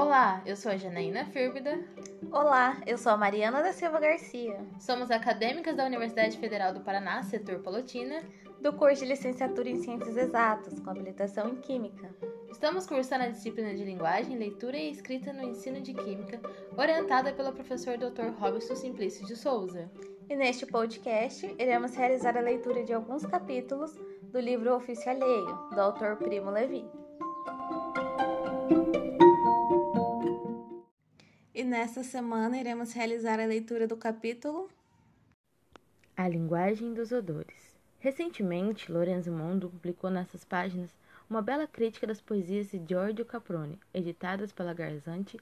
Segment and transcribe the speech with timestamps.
[0.00, 1.76] Olá, eu sou a Janaína Fírbida.
[2.30, 4.56] Olá, eu sou a Mariana da Silva Garcia.
[4.78, 8.22] Somos acadêmicas da Universidade Federal do Paraná, setor Palotina,
[8.60, 12.14] do curso de licenciatura em Ciências Exatas, com habilitação em Química.
[12.48, 16.40] Estamos cursando a disciplina de Linguagem, Leitura e Escrita no Ensino de Química,
[16.76, 18.38] orientada pelo professor Dr.
[18.38, 19.90] Robson Simplício de Souza.
[20.30, 25.80] E neste podcast, iremos realizar a leitura de alguns capítulos do livro Ofício Alheio, do
[25.80, 26.88] autor Primo Levi.
[31.58, 34.70] E nesta semana iremos realizar a leitura do capítulo
[36.16, 37.76] A Linguagem dos Odores.
[37.98, 40.96] Recentemente, Lorenzo Mondo publicou nessas páginas
[41.28, 45.36] uma bela crítica das poesias de Giorgio Caproni, editadas pela Garzante,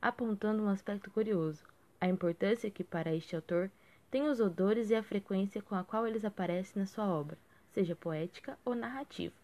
[0.00, 1.62] apontando um aspecto curioso,
[2.00, 3.70] a importância que para este autor
[4.10, 7.36] tem os odores e a frequência com a qual eles aparecem na sua obra,
[7.74, 9.34] seja poética ou narrativa.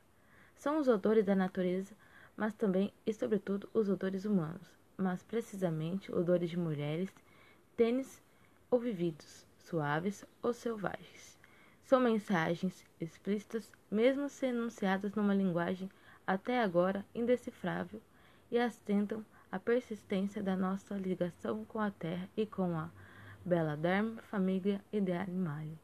[0.57, 1.95] São os odores da natureza,
[2.35, 4.67] mas também e sobretudo os odores humanos,
[4.97, 7.11] mas precisamente odores de mulheres,
[7.77, 8.23] tênis
[8.71, 11.39] ou vividos, suaves ou selvagens.
[11.85, 15.89] São mensagens explícitas, mesmo se enunciadas numa linguagem
[16.27, 18.01] até agora indecifrável,
[18.51, 22.91] e astentam a persistência da nossa ligação com a terra e com a
[23.45, 25.79] bela Dharma, família e de animale.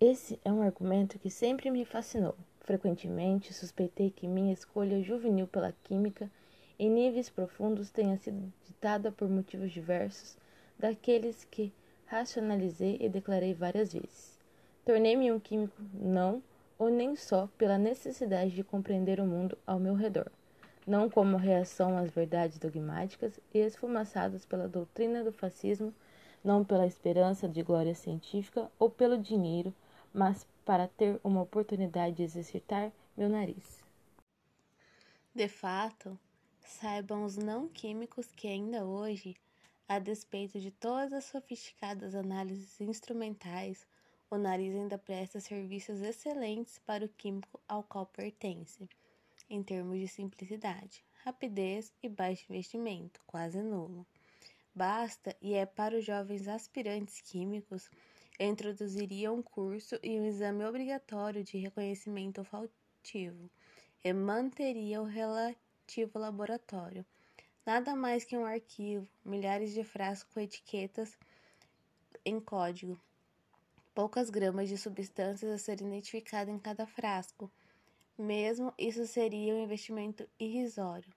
[0.00, 2.36] Esse é um argumento que sempre me fascinou.
[2.60, 6.30] Frequentemente suspeitei que minha escolha juvenil pela química
[6.78, 10.36] em níveis profundos tenha sido ditada por motivos diversos
[10.78, 11.72] daqueles que
[12.06, 14.38] racionalizei e declarei várias vezes.
[14.84, 16.42] Tornei-me um químico não
[16.78, 20.30] ou nem só pela necessidade de compreender o mundo ao meu redor,
[20.86, 25.92] não como reação às verdades dogmáticas e esfumaçadas pela doutrina do fascismo,
[26.42, 29.74] não pela esperança de glória científica ou pelo dinheiro,
[30.14, 33.82] mas para ter uma oportunidade de exercitar meu nariz.
[35.34, 36.18] De fato,
[36.68, 39.34] saibam os não químicos que ainda hoje,
[39.88, 43.86] a despeito de todas as sofisticadas análises instrumentais,
[44.30, 48.86] o nariz ainda presta serviços excelentes para o químico ao qual pertence,
[49.48, 54.06] em termos de simplicidade, rapidez e baixo investimento, quase nulo.
[54.74, 57.90] Basta, e é para os jovens aspirantes químicos,
[58.38, 63.50] introduziria um curso e um exame obrigatório de reconhecimento olfativo
[64.04, 67.04] e manteria o relativo ativo laboratório.
[67.64, 71.16] Nada mais que um arquivo, milhares de frascos com etiquetas
[72.26, 73.00] em código,
[73.94, 77.50] poucas gramas de substâncias a ser identificada em cada frasco.
[78.18, 81.10] Mesmo isso seria um investimento irrisório,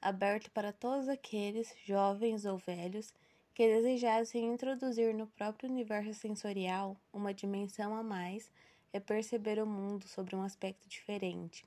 [0.00, 3.12] aberto para todos aqueles, jovens ou velhos,
[3.52, 8.50] que desejassem introduzir no próprio universo sensorial uma dimensão a mais
[8.90, 11.64] e perceber o mundo sobre um aspecto diferente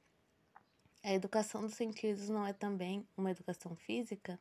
[1.08, 4.38] a educação dos sentidos não é também uma educação física?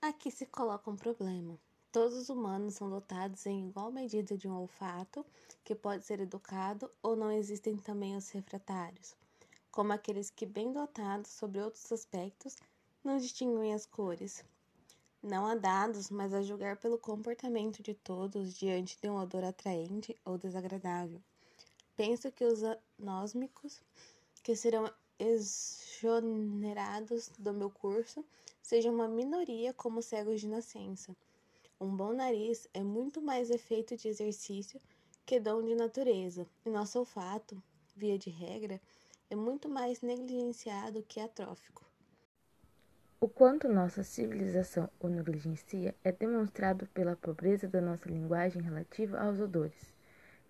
[0.00, 1.58] Aqui se coloca um problema.
[1.90, 5.26] Todos os humanos são dotados em igual medida de um olfato
[5.64, 9.16] que pode ser educado ou não existem também os refratários,
[9.72, 12.56] como aqueles que, bem dotados sobre outros aspectos,
[13.02, 14.44] não distinguem as cores.
[15.20, 20.16] Não há dados, mas a julgar pelo comportamento de todos diante de um odor atraente
[20.24, 21.20] ou desagradável.
[21.96, 22.60] Penso que os
[23.00, 23.82] anósmicos,
[24.44, 28.24] que serão exonerados do meu curso
[28.62, 31.16] sejam uma minoria como cegos de nascença.
[31.80, 34.80] Um bom nariz é muito mais efeito de exercício
[35.24, 37.62] que dom de natureza, e nosso olfato,
[37.94, 38.80] via de regra,
[39.30, 41.84] é muito mais negligenciado que atrófico.
[43.20, 49.40] O quanto nossa civilização o negligencia é demonstrado pela pobreza da nossa linguagem relativa aos
[49.40, 49.92] odores.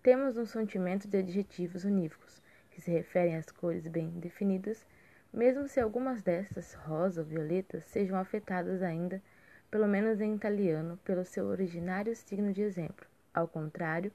[0.03, 2.43] Temos um sentimento de adjetivos unívocos,
[2.78, 4.87] que se referem às cores bem definidas,
[5.33, 9.21] mesmo se algumas destas, rosa ou violeta, sejam afetadas ainda,
[9.69, 13.05] pelo menos em italiano, pelo seu originário signo de exemplo.
[13.34, 14.12] Ao contrário,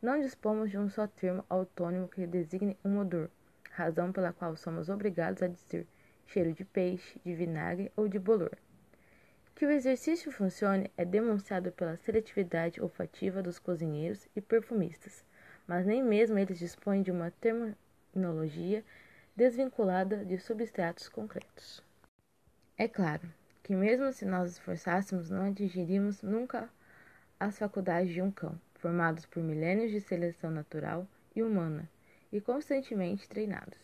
[0.00, 3.28] não dispomos de um só termo autônimo que designe um odor,
[3.70, 5.86] razão pela qual somos obrigados a dizer
[6.26, 8.56] cheiro de peixe, de vinagre ou de bolor.
[9.54, 15.22] Que o exercício funcione é demonstrado pela seletividade olfativa dos cozinheiros e perfumistas,
[15.66, 17.76] mas nem mesmo eles dispõem de uma termo
[18.16, 18.82] tecnologia
[19.36, 21.82] desvinculada de substratos concretos.
[22.78, 23.28] É claro
[23.62, 26.70] que, mesmo se nós esforçássemos, não atingiríamos nunca
[27.38, 31.86] as faculdades de um cão, formados por milênios de seleção natural e humana
[32.32, 33.78] e constantemente treinados.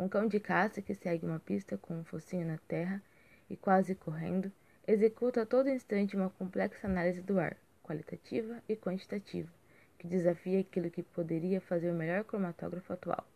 [0.00, 3.02] Um cão de caça que segue uma pista com um focinho na terra
[3.50, 4.50] e quase correndo,
[4.86, 9.52] executa a todo instante uma complexa análise do ar, qualitativa e quantitativa,
[9.98, 13.26] que desafia aquilo que poderia fazer o melhor cromatógrafo atual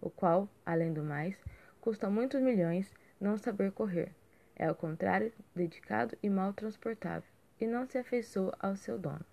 [0.00, 1.36] o qual, além do mais,
[1.80, 4.14] custa muitos milhões, não saber correr.
[4.54, 7.28] É ao contrário, dedicado e mal transportável,
[7.60, 9.24] e não se afeiçoa ao seu dono.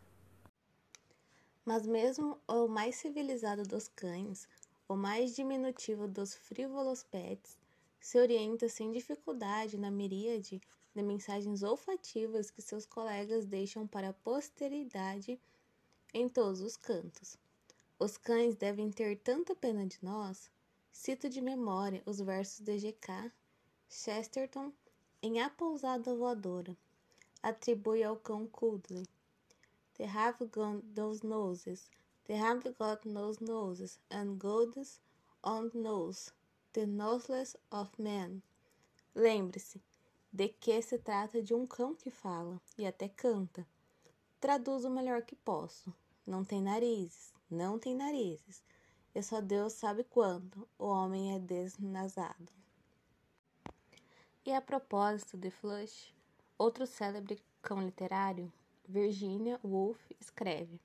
[1.66, 4.48] Mas mesmo o mais civilizado dos cães,
[4.88, 7.58] o mais diminutivo dos frívolos pets,
[8.00, 10.62] se orienta sem dificuldade na miríade
[10.94, 15.40] de mensagens olfativas que seus colegas deixam para a posteridade
[16.14, 17.38] em todos os cantos.
[18.00, 20.50] Os cães devem ter tanta pena de nós.
[20.92, 23.32] Cito de memória os versos de G.K.
[23.90, 24.74] Chesterton
[25.22, 26.76] em A Pousada Voadora.
[27.42, 29.08] Atribui ao cão Cuddly.
[29.96, 31.88] They have got those noses,
[32.26, 35.00] they have got those noses, and gods
[35.44, 36.32] on nose,
[36.74, 38.42] the noseless of man.
[39.14, 39.80] Lembre-se
[40.32, 43.68] de que se trata de um cão que fala e até canta.
[44.40, 45.94] Traduzo o melhor que posso.
[46.26, 48.64] Não tem narizes, não tem narizes.
[49.14, 52.52] E só Deus sabe quanto o homem é desnasado.
[54.46, 56.14] E a propósito de Flush,
[56.58, 58.52] outro célebre cão literário,
[58.88, 60.80] Virginia Woolf escreve: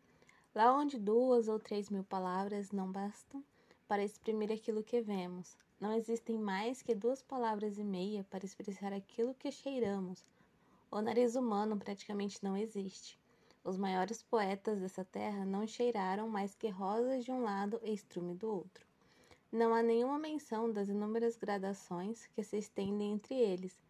[0.54, 3.42] Lá onde duas ou três mil palavras não bastam
[3.86, 8.92] para exprimir aquilo que vemos, não existem mais que duas palavras e meia para expressar
[8.92, 10.24] aquilo que cheiramos.
[10.90, 13.18] O nariz humano praticamente não existe.
[13.64, 18.34] Os maiores poetas dessa terra não cheiraram mais que rosas de um lado e estrume
[18.34, 18.86] do outro.
[19.50, 23.80] Não há nenhuma menção das inúmeras gradações que se estendem entre eles.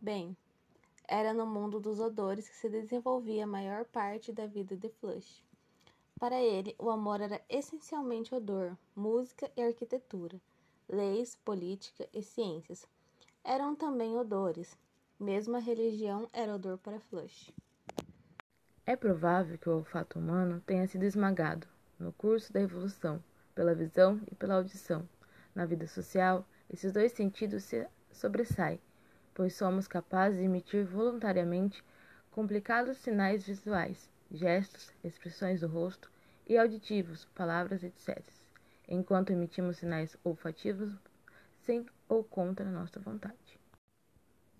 [0.00, 0.36] Bem,
[1.08, 5.42] era no mundo dos odores que se desenvolvia a maior parte da vida de Flush.
[6.18, 10.40] Para ele, o amor era essencialmente odor, música e arquitetura,
[10.88, 12.86] leis, política e ciências.
[13.42, 14.76] Eram também odores.
[15.18, 17.52] Mesmo a religião era odor para Flush.
[18.86, 21.66] É provável que o olfato humano tenha sido esmagado,
[21.98, 23.22] no curso da evolução,
[23.54, 25.08] pela visão e pela audição.
[25.54, 28.80] Na vida social, esses dois sentidos se sobressaem,
[29.34, 31.84] pois somos capazes de emitir voluntariamente
[32.30, 36.10] complicados sinais visuais, gestos, expressões do rosto
[36.48, 38.22] e auditivos, palavras, etc.,
[38.88, 40.92] enquanto emitimos sinais olfativos
[41.62, 43.49] sem ou contra nossa vontade.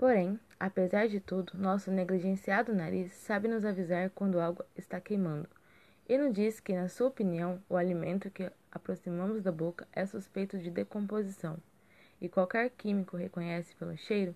[0.00, 5.46] Porém, apesar de tudo, nosso negligenciado nariz sabe nos avisar quando algo está queimando
[6.08, 10.56] e nos diz que, na sua opinião, o alimento que aproximamos da boca é suspeito
[10.56, 11.58] de decomposição,
[12.18, 14.34] e qualquer químico reconhece pelo cheiro,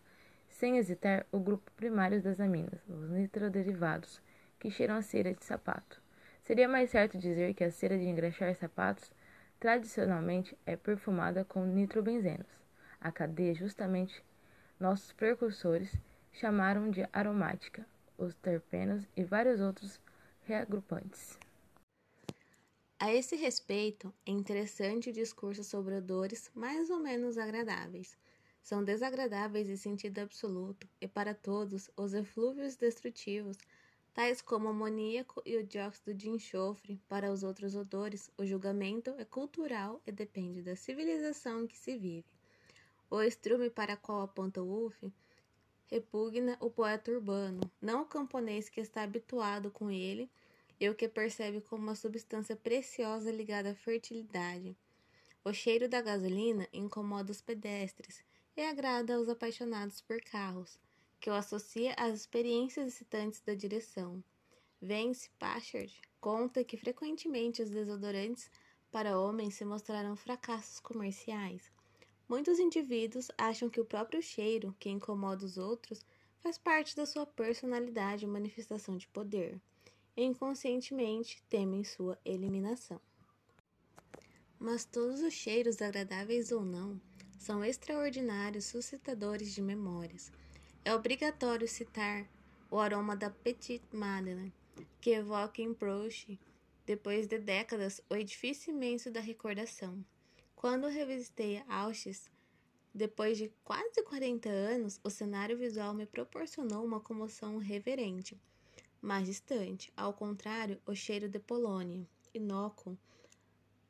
[0.50, 4.20] sem hesitar, o grupo primário das aminas, os nitroderivados,
[4.60, 5.98] que cheiram a cera de sapato.
[6.42, 9.10] Seria mais certo dizer que a cera de engraxar sapatos
[9.58, 12.52] tradicionalmente é perfumada com nitrobenzenos.
[13.00, 14.22] A cadeia, justamente,
[14.84, 15.90] nossos precursores
[16.30, 17.86] chamaram de aromática,
[18.18, 19.98] os terpenos e vários outros
[20.42, 21.38] reagrupantes.
[22.98, 28.18] A esse respeito, é interessante o discurso sobre odores mais ou menos agradáveis.
[28.62, 33.56] São desagradáveis em sentido absoluto, e para todos os eflúvios destrutivos,
[34.12, 39.14] tais como o amoníaco e o dióxido de enxofre, para os outros odores, o julgamento
[39.16, 42.33] é cultural e depende da civilização em que se vive.
[43.10, 45.12] O estrume para qual aponta Wolff
[45.86, 50.30] repugna o poeta urbano, não o camponês que está habituado com ele
[50.80, 54.76] e o que percebe como uma substância preciosa ligada à fertilidade.
[55.44, 58.24] O cheiro da gasolina incomoda os pedestres
[58.56, 60.78] e agrada aos apaixonados por carros,
[61.20, 64.22] que o associa às experiências excitantes da direção.
[64.80, 68.50] Vance Pachard conta que frequentemente os desodorantes
[68.90, 71.73] para homens se mostraram fracassos comerciais.
[72.28, 76.04] Muitos indivíduos acham que o próprio cheiro, que incomoda os outros,
[76.42, 79.60] faz parte da sua personalidade e manifestação de poder
[80.16, 83.00] inconscientemente temem sua eliminação.
[84.58, 87.00] Mas todos os cheiros, agradáveis ou não,
[87.38, 90.30] são extraordinários suscitadores de memórias.
[90.84, 92.28] É obrigatório citar
[92.70, 94.52] o aroma da Petite Madeleine,
[95.00, 96.38] que evoca em Proust,
[96.86, 100.04] depois de décadas, o edifício imenso da recordação.
[100.64, 102.30] Quando revisitei Auschwitz,
[102.94, 108.40] depois de quase 40 anos, o cenário visual me proporcionou uma comoção reverente
[108.98, 112.96] mais distante, ao contrário, o cheiro de polônia, inócuo,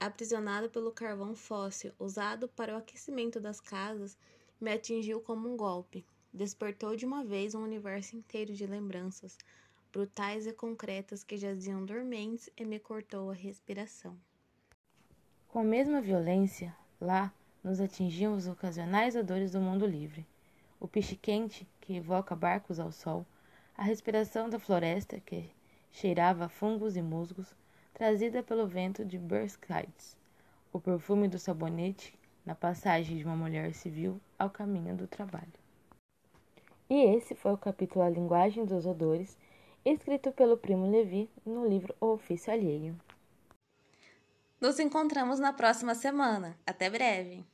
[0.01, 4.19] aprisionado pelo carvão fóssil usado para o aquecimento das casas,
[4.61, 6.05] me atingiu como um golpe.
[6.33, 9.39] Despertou de uma vez um universo inteiro de lembranças,
[9.93, 14.19] brutais e concretas que jaziam dormentes e me cortou a respiração.
[15.55, 17.33] Com a mesma violência, lá
[17.63, 20.27] nos atingiam os ocasionais odores do mundo livre.
[20.81, 23.25] O piche quente, que evoca barcos ao sol,
[23.79, 25.49] a respiração da floresta, que
[25.93, 27.55] cheirava a fungos e musgos,
[27.93, 30.17] trazida pelo vento de Bersklides,
[30.73, 35.55] o perfume do sabonete na passagem de uma mulher civil ao caminho do trabalho.
[36.91, 39.39] E esse foi o capítulo A Linguagem dos Odores,
[39.85, 42.97] escrito pelo Primo Levi no livro O Ofício Alheio.
[44.65, 46.57] Nos encontramos na próxima semana.
[46.67, 47.45] Até breve!